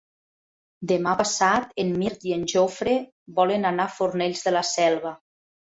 Demà 0.91 1.13
passat 1.19 1.75
en 1.83 1.91
Mirt 1.99 2.25
i 2.31 2.35
en 2.39 2.47
Jofre 2.55 2.97
volen 3.43 3.71
anar 3.73 3.89
a 3.89 3.95
Fornells 4.01 4.45
de 4.51 4.59
la 4.59 4.67
Selva. 4.75 5.17